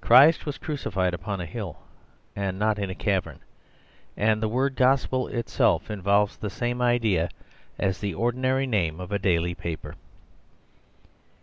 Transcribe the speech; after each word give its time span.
Christ 0.00 0.46
was 0.46 0.56
crucified 0.56 1.12
upon 1.12 1.38
a 1.38 1.44
hill, 1.44 1.80
and 2.34 2.58
not 2.58 2.78
in 2.78 2.88
a 2.88 2.94
cavern, 2.94 3.40
and 4.16 4.42
the 4.42 4.48
word 4.48 4.74
Gospel 4.74 5.28
itself 5.28 5.90
involves 5.90 6.38
the 6.38 6.48
same 6.48 6.80
idea 6.80 7.28
as 7.78 7.98
the 7.98 8.14
ordinary 8.14 8.66
name 8.66 9.00
of 9.00 9.12
a 9.12 9.18
daily 9.18 9.54
paper. 9.54 9.96